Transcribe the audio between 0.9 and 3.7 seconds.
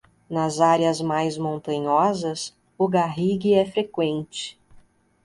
mais montanhosas, o garrigue é